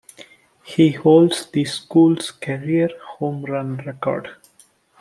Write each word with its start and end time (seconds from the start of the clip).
He 0.63 0.93
holds 0.93 1.45
the 1.51 1.63
school's 1.63 2.31
career 2.31 2.89
home 3.19 3.45
run 3.45 3.83
record. 3.85 4.29